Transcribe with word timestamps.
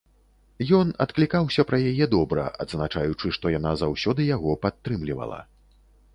Ён 0.77 0.87
адклікаўся 1.05 1.65
пра 1.71 1.77
яе 1.89 2.07
добра, 2.15 2.47
адзначаючы, 2.65 3.33
што 3.39 3.45
яна 3.59 3.75
заўсёды 3.83 4.21
яго 4.35 4.59
падтрымлівала. 4.67 5.39